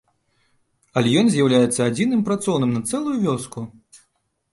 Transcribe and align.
Але 1.01 1.11
ён 1.19 1.29
з'яўляецца 1.33 1.87
адзіным 1.89 2.23
працоўным 2.29 2.73
на 2.79 2.81
цэлую 2.93 3.15
вёску. 3.27 3.67